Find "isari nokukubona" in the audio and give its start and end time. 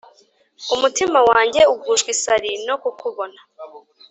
2.15-3.39